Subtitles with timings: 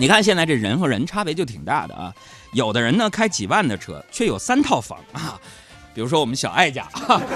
[0.00, 2.14] 你看现在这人和人差别就挺大的啊，
[2.54, 5.38] 有的人呢开几万的车，却有三套房啊，
[5.92, 6.88] 比如说我们小爱家，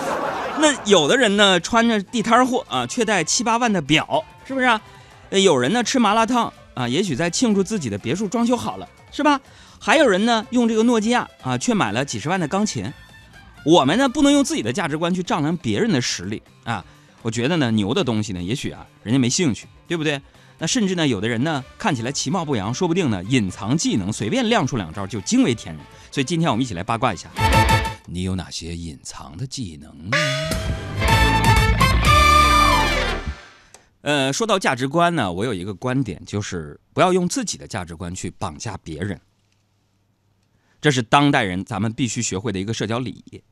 [0.59, 4.81] 那有的人呢穿着地摊货啊，却戴七八万的表，是不是啊？
[5.29, 9.39] 有人呢吃麻辣烫啊，也许在庆祝自己的别墅装修好了，是吧？
[9.79, 12.91] 还有人呢用这个诺基亚啊，却买了几十万的钢琴。
[13.67, 16.83] 我们呢不能用自己的价值观去丈量别人的实力啊。
[17.21, 20.19] 我觉得呢牛的东西呢，也许啊人家没兴趣，对不对？
[20.59, 25.85] 那甚至呢有的人呢看起来其貌不扬，说不定呢隐藏技能，随便亮出两招就惊为天人。
[26.11, 27.29] 所以今天我们一起来八卦一下，
[28.07, 30.17] 你有哪些隐藏的技能呢？
[34.03, 39.21] 呃，说到价值观呢，我有一个观点，就是不要用自己的价值观去绑架别人。
[40.81, 43.43] 这是当代人咱们必须学会的一个社交礼仪。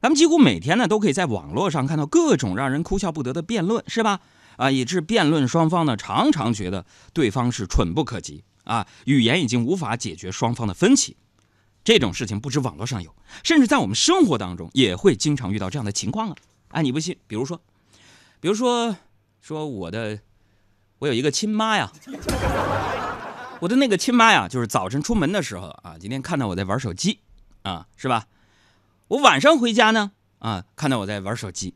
[0.00, 4.18] 咱们几乎每天呢都可以在网络上看到各种让人哭笑不得的辩论，是吧？
[4.56, 11.16] 啊，以致辩论双方呢常常觉得对方是蠢不可及啊，语言已经无法解决双方的分歧。
[11.84, 16.36] 这种事情不止网络上有，甚至在我们生活当中也会经常遇到这样的情况啊！
[16.68, 17.16] 哎，你不信？
[17.26, 17.60] 比如说，
[18.40, 18.96] 比如说。
[19.44, 20.20] 说我的，
[21.00, 21.90] 我有一个亲妈呀，
[23.58, 27.18] 我的那个亲妈呀，就是早晨出门的时候啊，今天看到我在玩手机，
[27.62, 28.28] 啊，是吧？
[29.08, 31.74] 我晚上回家呢，啊，看到我在玩手机，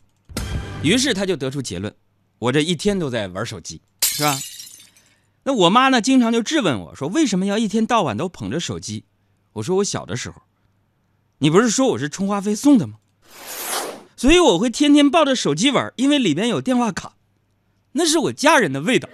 [0.85, 1.93] 于是他就得出结论，
[2.39, 4.39] 我这一天都在玩手机，是吧？
[5.45, 9.05] 那我妈呢，经常就质问我说，为什么要一天到晚都捧着手机？
[9.55, 10.43] 我说我小的时候，
[11.39, 12.97] 你不是说我是充话费送的吗？
[14.17, 17.15] 所以我会天天抱着手机玩，因为里边有电话卡。
[17.93, 19.09] 那是我家人的味道。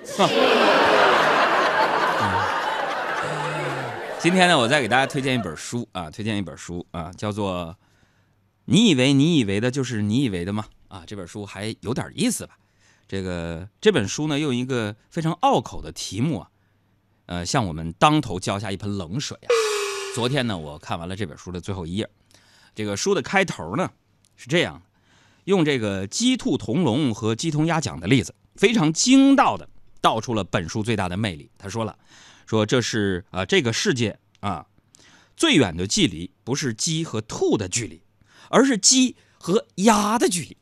[4.19, 7.77] 今天呢，我再给大家推荐一本书啊，推荐一本书啊，叫做
[8.65, 10.65] 《你以为你以为的就是你以为的吗》
[10.97, 12.57] 啊，这本书还有点意思吧？
[13.13, 16.49] 这个这本书呢，用一个非常拗口的题目啊，
[17.27, 19.53] 呃，向我们当头浇下一盆冷水啊。
[20.15, 22.09] 昨天呢，我看完了这本书的最后一页，
[22.75, 23.91] 这个书的开头呢
[24.35, 24.81] 是这样，
[25.45, 28.35] 用这个鸡兔同笼和鸡同鸭讲的例子。
[28.57, 29.69] 非常精到的
[30.01, 31.51] 道出了本书最大的魅力。
[31.59, 31.99] 他说了，
[32.47, 34.65] 说这是啊这个世界啊
[35.37, 38.03] 最远的距离不是鸡和兔的距离，
[38.49, 40.57] 而是鸡和鸭的距离。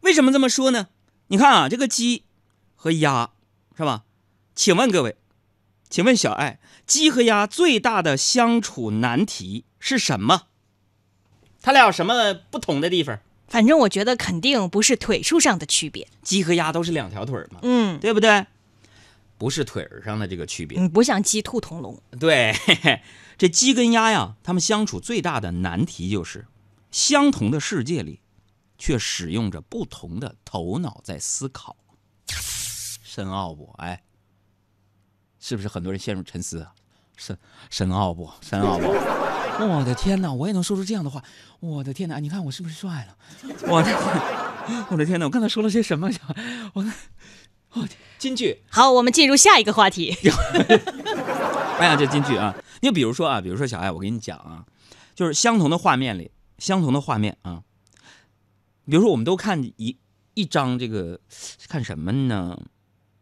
[0.00, 0.88] 为什么这么说呢？
[1.28, 2.24] 你看啊，这个鸡
[2.74, 3.30] 和鸭
[3.76, 4.04] 是吧？
[4.54, 5.16] 请问各位，
[5.88, 10.48] 请问小爱，鸡和鸭最大的相处难题是什么？
[11.62, 13.18] 它俩有什么不同的地方？
[13.48, 18.46] 反正我觉得肯定不是腿数上的区别，鸡和鸭都是两条腿嘛，嗯，对不对？
[19.38, 22.00] 不是腿儿上的这个区别，嗯，不像鸡兔同笼。
[22.18, 23.02] 对嘿嘿，
[23.38, 26.46] 这鸡跟鸭呀，它们相处最大的难题就是，
[26.90, 28.20] 相同的世界里，
[28.80, 31.76] 却使用着不同的头脑在思考，
[33.04, 33.72] 深奥不？
[33.76, 34.02] 哎，
[35.38, 36.72] 是不是很多人陷入沉思啊？
[37.18, 37.38] 深
[37.68, 38.28] 深奥不？
[38.40, 38.86] 深奥不？
[39.62, 40.32] 我的天哪！
[40.32, 41.22] 我也能说出这样的话！
[41.60, 42.18] 我的天哪！
[42.18, 43.16] 你看我是不是帅了？
[43.68, 44.86] 我的天！
[44.88, 45.26] 我的天哪！
[45.26, 46.08] 我刚才说了些什么？
[46.72, 46.82] 我，
[47.74, 47.86] 我
[48.18, 48.62] 金句。
[48.70, 50.16] 好，我们进入下一个话题。
[51.78, 52.56] 哎呀，这金句啊！
[52.80, 54.64] 你比如说啊，比如说小爱，我跟你讲啊，
[55.14, 57.62] 就是相同的画面里，相同的画面啊，
[58.90, 59.96] 比如说我们都看一
[60.34, 61.20] 一张这个，
[61.68, 62.60] 看什么呢？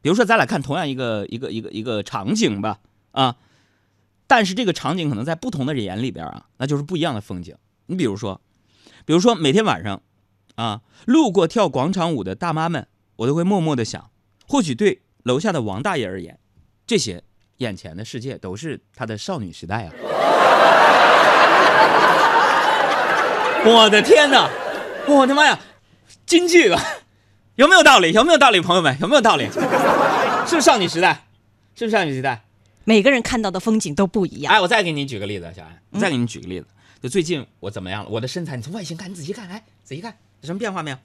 [0.00, 2.78] 比如说咱俩看同样一个一个一个一个场景吧，
[3.12, 3.36] 啊。
[4.26, 7.56] 但是这个场景可能在不同的人眼里边啊，那就是不一样的风景。
[7.86, 8.40] 你比如说，
[9.04, 10.02] 比如说每天晚上，
[10.54, 12.86] 啊，路过跳广场舞的大妈们，
[13.16, 14.10] 我都会默默的想，
[14.46, 16.38] 或许对楼下的王大爷而言，
[16.86, 17.22] 这些
[17.58, 19.92] 眼前的世界都是他的少女时代啊！
[23.64, 24.50] 我的天哪，
[25.16, 25.58] 我的妈呀，
[26.26, 26.82] 京剧啊，
[27.56, 28.12] 有没有道理？
[28.12, 28.60] 有没有道理？
[28.60, 29.44] 朋友们，有没有道理？
[30.46, 31.26] 是不是少女时代？
[31.74, 32.44] 是不是少女时代？
[32.84, 34.52] 每个人看到的风景都不一样。
[34.52, 36.66] 哎，我再给你举个例子，小安，再给你举个例子。
[37.02, 38.10] 就最近我怎么样了？
[38.10, 40.96] 我的身材，你从外形看，你仔细看，哎仔细看，有什么变化没有？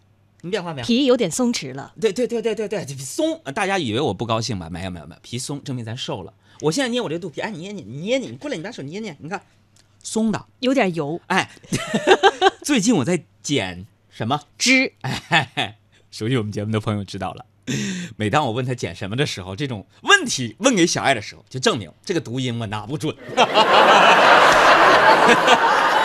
[0.42, 0.86] 什么变化没有？
[0.88, 1.94] 皮有点松弛了。
[2.00, 3.40] 对对对对对对，松。
[3.54, 4.70] 大家以为我不高兴吧？
[4.70, 6.34] 没有没有没有，皮松证明咱瘦了。
[6.62, 9.42] 我现在捏我这肚皮，哎，你捏捏，你捏捏，你过来，你把手捏捏，你看，
[10.02, 11.20] 松的，有点油。
[11.28, 11.50] 哎，
[12.64, 14.94] 最近我在减什么脂？
[15.02, 15.80] 哎，
[16.12, 17.46] 熟悉我们节目的朋友知道了。
[18.16, 23.16] 每当我问他捡什么的时候，这种问题问给小爱的时候，就证明这个读音我拿不准。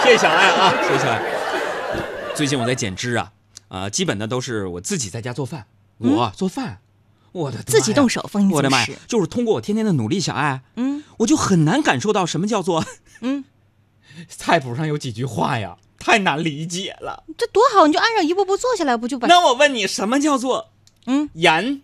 [0.02, 1.22] 谢谢小爱啊，谢谢小爱。
[2.34, 3.32] 最近我在减脂啊，
[3.68, 5.66] 啊，基本的都是我自己在家做饭，
[5.98, 6.80] 我做饭，
[7.32, 12.82] 我的自己动手，我的妈呀，就是通过我天天的努力，小爱，嗯，我就很难感受到什么叫做，
[13.20, 13.44] 嗯，
[14.28, 17.24] 菜谱上有几句话呀，太难理解了。
[17.36, 19.28] 这多好，你就按照一步步做下来，不就把？
[19.28, 20.70] 那我问你，什么叫做？
[21.06, 21.82] 嗯，盐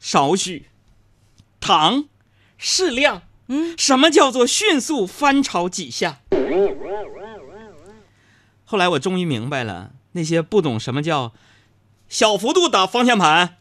[0.00, 0.68] 少许，
[1.60, 2.04] 糖
[2.58, 3.22] 适量。
[3.46, 6.20] 嗯，什么叫做迅速翻炒几下？
[8.64, 11.32] 后来我终于明白了，那些不懂什么叫
[12.08, 13.58] 小幅度打方向盘，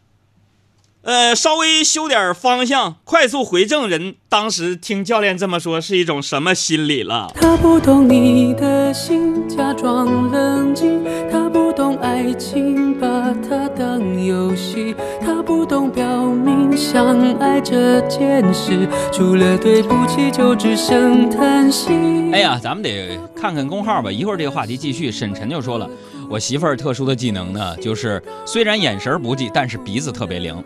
[1.04, 7.30] 呃，稍微修点方向，快速回正人，当时听教练这么说是一种什么心理了？
[7.36, 11.04] 他不懂你的心，假装冷静。
[11.30, 14.96] 他不懂爱情，把它当游戏。
[15.20, 21.92] 他不懂表明相爱这件事，除了对不起就只剩叹息。
[22.32, 24.10] 哎呀，咱们得看看公号吧。
[24.10, 25.12] 一会儿这个话题继续。
[25.12, 25.90] 沈晨就说了，
[26.30, 30.64] 我媳妇儿特殊的技能呢，就是虽然眼神不济，但是鼻子特别灵。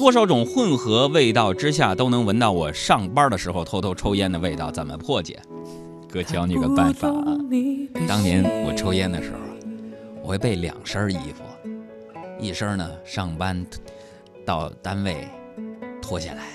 [0.00, 4.70] 多少种混合味道之下，都能闻到我上班的时候偷偷抽烟的味道。
[4.70, 5.38] 怎么破解？
[6.08, 7.36] 哥教你个办法啊！
[8.08, 9.38] 当年我抽烟的时候，
[10.22, 11.42] 我会备两身衣服，
[12.40, 13.62] 一身呢上班
[14.46, 15.28] 到单位
[16.00, 16.46] 脱下来，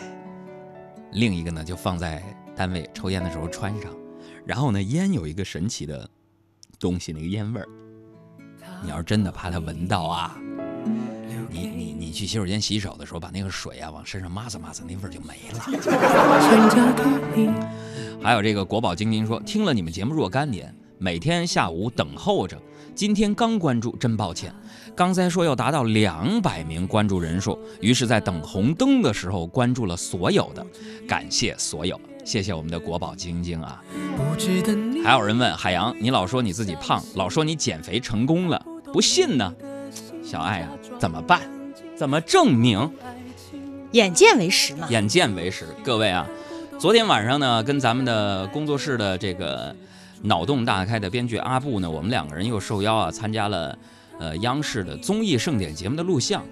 [1.12, 2.24] 另一个呢就放在
[2.56, 3.94] 单位抽烟的时候穿上。
[4.44, 6.10] 然后呢，烟有一个神奇的
[6.80, 7.68] 东西，那个烟味儿，
[8.84, 10.36] 你要是真的怕它闻到啊，
[11.56, 15.60] 你你你去洗手间洗手的时候，把那个水啊往身上抹擦抹擦，那味儿就没了。
[18.22, 22.62] 还有这个国宝晶晶说，听了你们节目若干年，每天下午等候着，
[22.94, 24.54] 今天刚关注，真抱歉。
[24.96, 30.66] 刚才说要达到两百名关注人数，于是，在等红灯的时候关注了所有的，
[31.08, 33.82] 感谢所有，谢谢我们的国宝晶晶啊。
[35.04, 39.54] 还有人问海洋，你老说你自己胖，老说你减肥成功了，不信呢？
[40.24, 41.42] 小爱啊，怎么办？
[41.96, 42.92] 怎么证明？
[43.92, 44.88] 眼见为实嘛。
[44.90, 45.66] 眼见为实。
[45.84, 46.28] 各位啊，
[46.80, 49.76] 昨天晚上呢，跟咱们的工作室的这个
[50.24, 53.78] 脑洞大开的编剧阿布呢，我们两个人又受邀啊，参加了
[54.20, 56.44] 呃央视的综艺盛典节目的录像。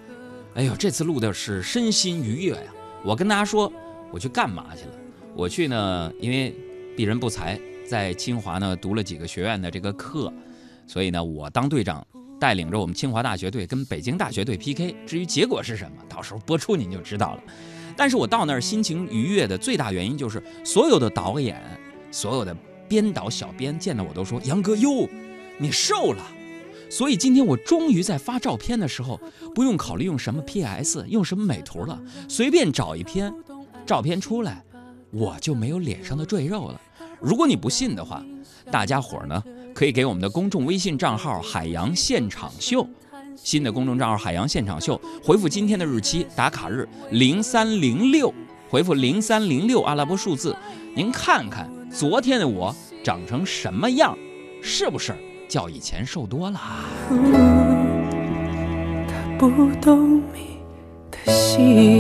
[0.56, 2.74] 哎呦，这次录的是身心愉悦呀！
[3.04, 3.72] 我跟大家说，
[4.12, 4.92] 我去干嘛去了？
[5.36, 6.54] 我去呢，因为
[6.96, 10.31] 鄙人不才，在清华呢读了几个学院的这个课，
[10.86, 12.06] 所以呢，我当队长，
[12.39, 14.95] 带领着我们清华大学队跟北京大学队 PK。
[15.06, 17.44] 至于结果是什么，到时候播出您就知道了。
[17.95, 21.62] 但是我到那儿心情愉悦的最大原因就是，所有的导演、
[22.12, 22.56] 所有的
[22.88, 25.07] 编导、小编见到我都说：“杨哥哟，
[25.57, 26.24] 你瘦了。”
[26.89, 29.19] 所以今天我终于在发照片的时候，
[29.56, 33.33] 不用考虑用什么 PS，用什么美图了，随便找一篇
[33.86, 34.63] 照片出来，
[35.12, 36.79] 我就没有脸上的赘肉了。
[37.19, 38.24] 如果你不信的话，
[38.71, 39.44] 大家伙儿呢
[39.74, 42.88] 可以给我们的公众微信账号“海洋现场秀”，
[43.36, 48.31] 新的公众账号“海洋现场秀”，回复今天的日期打卡日零三零六，
[48.70, 50.56] 回复零三零六阿拉伯数字，
[50.96, 52.74] 您看看昨天的我
[53.04, 54.16] 长成什么样，
[54.62, 55.16] 是不是
[55.50, 56.60] 较以前瘦多了？
[59.08, 59.50] 他不
[59.81, 60.60] 懂你
[61.10, 62.00] 的心。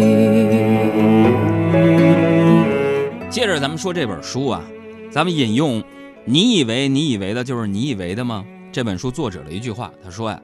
[3.31, 4.63] 接着咱们说这本书啊，
[5.11, 5.83] 咱们引用
[6.25, 10.41] “你以为你以为的就是你以为的吗？”这本书作者的一句话，他说呀，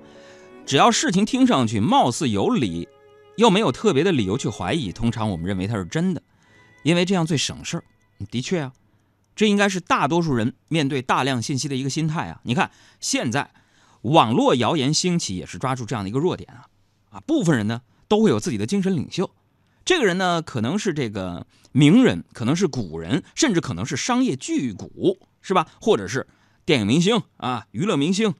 [0.65, 2.87] 只要事情听上去貌似有理，
[3.37, 6.21] 又没有特别的理由去怀疑，通常我们认为它是真的，
[6.83, 7.83] 因为这样最省事儿。
[8.29, 8.73] 的确啊，
[9.35, 12.41] 这应该是大多数人面对大量信息的一个心态啊。
[12.43, 13.49] 你看现在
[14.01, 16.67] 网络谣言兴起，也是抓住这样的一个弱点啊
[17.11, 19.31] 啊，部分人呢都会有自己的精神领袖。
[19.85, 24.85] 这个人呢，可能是这个名人，可能是古人，甚至可能是商业巨贾，
[25.41, 25.67] 是吧？
[25.81, 26.27] 或者是
[26.65, 28.35] 电影明星啊，娱乐明星。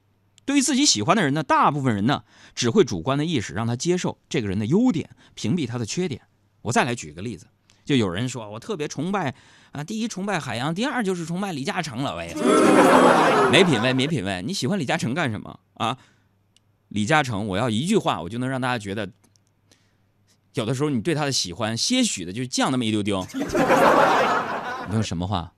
[0.46, 2.24] 对于自己喜欢的人呢，大部分人呢
[2.56, 6.22] 只会主观的意识让他接受这个人的优点，屏蔽他的缺点。
[6.62, 7.48] 我再来举个例子，
[7.86, 9.36] 就有人说我特别崇拜
[9.72, 12.16] 啊，第一崇拜海洋，第二就是崇拜李嘉诚了。
[12.16, 12.34] 喂，
[13.52, 14.42] 没品位，没品位！
[14.44, 15.98] 你喜欢李嘉诚干什么啊？
[16.88, 19.10] 李嘉诚，我要一句话，我就能让大家觉得。
[20.56, 23.24] 有的时候，你对他的喜欢，些许的就降那么一丢丢。
[24.90, 25.54] 你用什么话？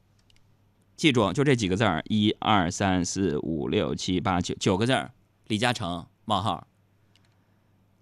[1.02, 5.10] 记住，就这几个字儿：一二三四五六七八九，九个字儿。
[5.48, 6.68] 李嘉诚：冒号。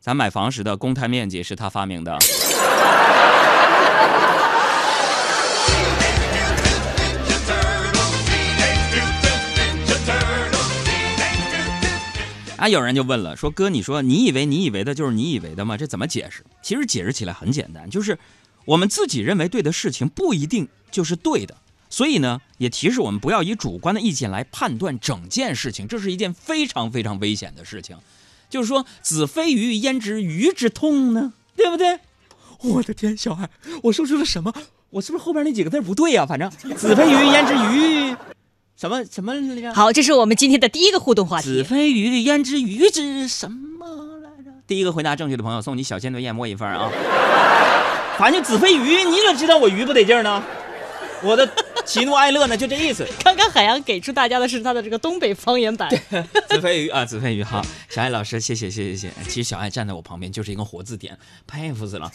[0.02, 2.18] 咱买房时的公摊面积是他发明的。
[12.58, 15.78] 啊，有人就问了，说哥，你说你以为你以为的就是你以为的吗？
[15.78, 16.44] 这怎么解释？
[16.62, 18.20] 其实解释起来很简单，就是
[18.66, 21.56] 我们自己认为对的事情不一定就是对的，
[21.90, 27.98] 所以呢，也提示我们不要以主观的意见来判断整件事情，这是一件非常非常危险的事情。
[28.50, 31.34] 就是说，子非鱼焉知鱼之痛呢？
[31.56, 32.00] 对不对？
[32.62, 33.50] 我的天，小孩，
[33.84, 34.54] 我说出了什么？
[34.92, 38.16] 我是不是后边那几个字不对呀、反正子非鱼焉知鱼
[38.76, 39.74] 什么什么来着？
[39.74, 41.64] 好，这是我们今天的第一个互动话题子。
[41.64, 43.86] 非鱼，焉知鱼之什么
[44.24, 44.52] 来着？
[44.66, 46.90] 第一个回答正确的朋友送你小仙炖燕窝一份啊！
[48.18, 50.44] 反正子非鱼，你咋知道我鱼不得劲呢？
[51.22, 51.48] 我的
[51.86, 53.08] 喜怒哀乐呢，就这意思。
[53.24, 55.90] 刚刚海洋给出大家的是他的这个东北方言版。
[56.48, 59.24] 子非 鱼啊，子非鱼，好，小爱老师，谢谢，谢谢，谢谢。
[59.26, 62.12] 其实小爱站在我旁边就是一个活字典，佩服死了。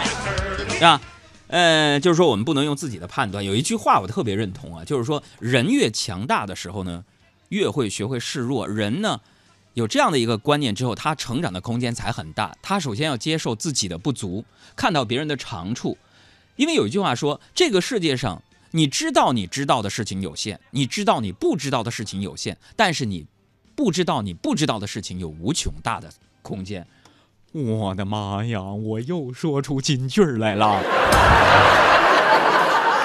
[0.80, 1.00] 啊，
[1.48, 3.44] 呃，就是说我们不能用自己的判断。
[3.44, 7.04] 有一句话我特别认同啊，就是说人越强大的时候呢，
[7.48, 8.66] 越会学会示弱。
[8.66, 9.20] 人呢，
[9.74, 12.56] 有这样的一个观念之后，他成长的空间才很大。
[12.62, 14.44] 他首先要接受自己的不足，
[14.76, 15.98] 看到别人的长处。
[16.56, 23.26] 因为有一句话说，这个世界上，你知道你知道的事情有限，你知道你不知道的事情有限，但是你
[23.74, 26.08] 不知道你不知道的事情有无穷大的
[26.42, 26.86] 空间。
[27.52, 28.62] 我的妈呀！
[28.62, 30.82] 我又说出金句来了。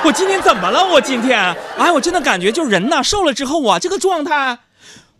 [0.06, 0.84] 我今天怎么了？
[0.94, 1.40] 我今天，
[1.78, 4.60] 哎，我真的感觉就人呐，瘦了之后啊，这个状态，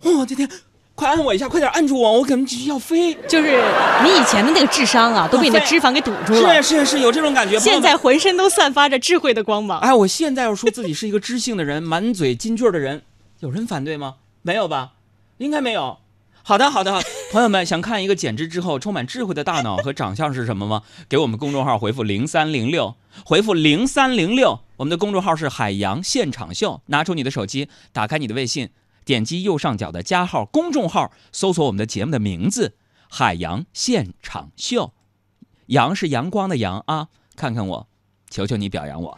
[0.02, 0.50] 我的天！
[1.00, 3.14] 快按我一下，快点按住我，我可能要飞。
[3.26, 3.64] 就是
[4.04, 6.62] 你以前的那个智商啊，都被你的脂肪给堵住了。
[6.62, 7.58] 是是是，有这种感觉。
[7.58, 9.80] 现在浑身都散发着智慧的光芒。
[9.82, 13.04] 哎，我现在要说自己是一个知性的人，满嘴金句的人，
[13.40, 14.16] 有人反对吗？
[14.42, 14.92] 没有吧？
[15.38, 16.00] 应该没有。
[16.44, 17.02] 好的好的，好
[17.32, 20.82] 朋友们想看一个减脂之后充满智慧的大脑和长相是什么吗？
[21.08, 26.82] 给我们公众号回复零三零六，回复零三零六，我们的公众号是海洋现场秀。
[26.88, 28.68] 拿出你的手机，打开你的微信。
[29.10, 32.76] 点击右上角的加号公众号，搜索我们的节目的名字
[33.10, 34.94] “海洋现场秀”，
[35.66, 37.08] 阳是阳光的阳啊！
[37.36, 37.88] 看看我，
[38.30, 39.18] 求求你表扬我。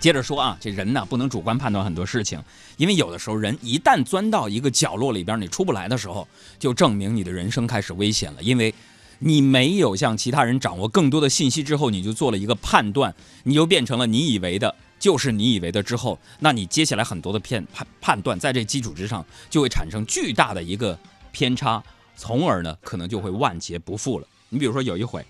[0.00, 2.42] 接着说啊，这人呢不能主观判断很多事情，
[2.76, 6.26] 因为有的时候人一旦钻到一个角落里边，你出不来的时候，
[6.58, 8.74] 就证明你的人生开始危险了，因为
[9.20, 14.74] 你没有像其他人掌握更多的信息之后，你就做了一个判断，你就变成了你以为的。
[15.02, 20.96] 就是你以为的之后，那你接下来很多的片判判断，在这基础之上，就会产生巨大的一个
[21.32, 21.82] 偏差，
[22.14, 24.26] 从而呢，可能就会万劫不复了。
[24.48, 25.26] 你比如说有一回，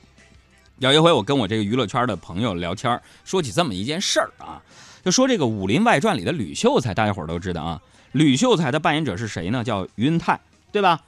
[0.78, 4.60] 有一回我跟我这个娱乐圈的朋友聊天，说起这么一件事儿啊，
[5.02, 7.80] 就说这个《武林外传》里的吕秀才，大家伙儿都知道啊，
[8.12, 9.64] 吕秀才的扮演者是谁呢？
[9.64, 10.38] 叫于文泰，
[10.70, 11.00] 对吧？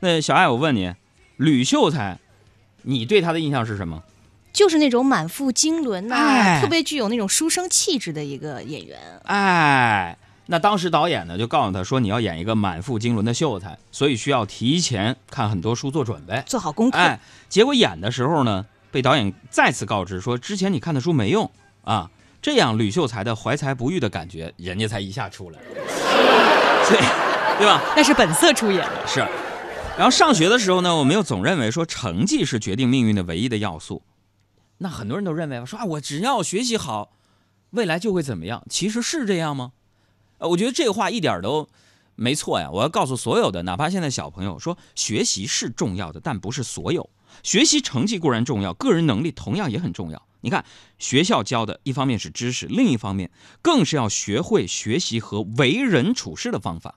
[0.00, 0.92] 那小爱，我问你，
[1.36, 2.18] 吕秀才，
[2.82, 4.02] 你对他的印象是什么？
[4.52, 8.98] 就是那种满腹经纶呐，特别具有那种书生气质的一个演员。
[9.24, 10.16] 哎，
[10.46, 16.98] 那当时导演呢就告诉他说，你要演一个满腹经纶的秀才，所以需要提前看很多书做准备，做好功课。
[16.98, 21.50] 哎，结果演的时候呢，被导演再次告知说，之前你看的书没用
[21.84, 22.10] 啊。
[22.42, 25.58] 这样吕秀才的怀才不遇的感觉，人家才一下出来，
[26.88, 26.98] 对
[27.58, 27.82] 对吧？
[27.94, 29.06] 那是本色出演的。
[29.06, 29.20] 是。
[29.98, 34.00] 然后上学的时候呢，我们又总认为说，成绩是决定命运的唯一的要素。
[34.82, 37.12] 那很多人都认为说啊，我只要学习好，
[37.70, 38.64] 未来就会怎么样？
[38.70, 39.72] 其实是这样吗？
[40.38, 41.68] 呃，我觉得这话一点都
[42.14, 42.70] 没错呀。
[42.70, 47.10] 我要告诉所有的，哪怕现在小朋友说，学习是重要的，但不是所有。
[47.42, 50.26] 学习成绩固然重要，个人能力同样也很重要。
[50.40, 50.64] 你看，
[50.98, 56.94] 学校教的一方面是知识，另一方面更是要学会学习和为人处事的方法。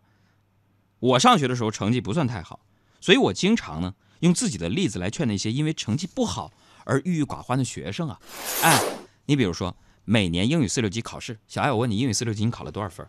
[1.00, 2.62] 我上学的时候成绩不算太好，
[3.02, 6.54] 所以我经常呢用自己的例子来劝那些因为成绩不好。
[6.86, 8.20] 而郁郁寡欢的学生啊，
[8.62, 8.82] 哎，
[9.26, 9.76] 你比如说
[10.06, 13.06] 每年英语四六级考试，小艾，我问你，英语四六级你考了多少分？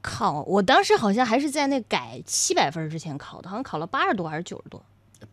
[0.00, 4.84] 考，我当时好像还是在那改七百分之前考的，好像考了八十多还是九十多？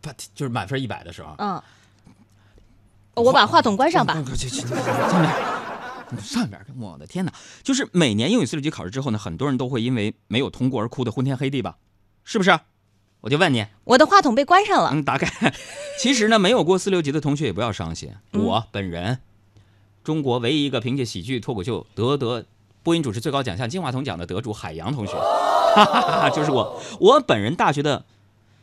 [0.01, 1.35] 不，就是满分一百的时候。
[1.37, 1.61] 嗯。
[3.13, 4.13] 我把话筒关上吧。
[4.25, 7.33] 上面，上面，我的天哪！
[7.63, 11.77] 就是每年英语四六级考试之后呢，很多人都会因为没有通过而哭得昏天黑地吧？
[12.23, 12.59] 是不是？
[13.25, 14.91] 我就问你，我的话筒被关上了。
[14.93, 15.51] 嗯，打开。
[15.99, 18.13] 其实呢，没有过四六级的同学也不要伤心。
[18.33, 19.17] 我本人，
[20.03, 22.45] 中国唯一一个凭借喜剧脱口秀得得
[22.83, 26.79] 播音主持最高奖项金话筒奖的得主海洋同学，哈哈哈，就是我。
[26.99, 28.05] 我本人大学的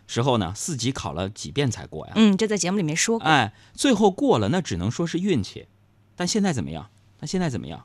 [0.07, 2.13] 时候呢，四级考了几遍才过呀？
[2.15, 3.27] 嗯，这在节目里面说过。
[3.27, 5.67] 哎，最后过了，那只能说是运气。
[6.15, 6.89] 但现在怎么样？
[7.19, 7.83] 那现在怎么样？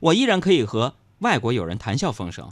[0.00, 2.50] 我依然可以和外国友人谈笑风生，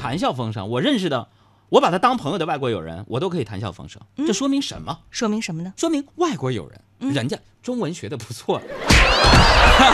[0.00, 0.66] 谈笑风生。
[0.70, 1.28] 我认识的。
[1.74, 4.00] 我把他当朋友的外国友人，我都可以谈笑风生。
[4.18, 4.96] 这说明什么？
[5.10, 5.74] 说明什么呢？
[5.76, 8.62] 说明外国友人，人家中文学的不错。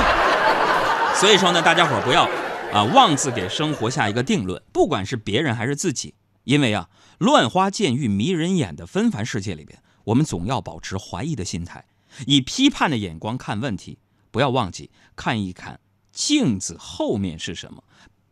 [1.17, 2.25] 所以说呢，大家伙不要
[2.71, 6.13] 啊妄自给生活下一个定论，不管是别人还是自己，
[6.45, 11.87] 因为啊乱花渐欲迷人眼的纷繁世界里边，我们总要保持怀疑的心态，
[12.27, 13.99] 以批判的眼光看问题，
[14.31, 15.81] 不要忘记看一看
[16.13, 17.83] 镜子后面是什么，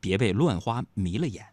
[0.00, 1.46] 别被乱花迷了眼。